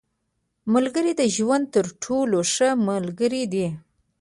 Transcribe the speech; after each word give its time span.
•ملګری 0.73 1.13
د 1.17 1.21
ژوند 1.35 1.65
تر 1.75 1.85
ټولو 2.03 2.37
ښه 2.53 2.69
ملګری 2.89 3.43
دی. 3.53 3.67